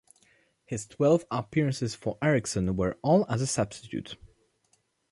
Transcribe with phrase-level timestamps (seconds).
[0.65, 4.17] His twelve appearances for Eriksson were all as a substitute.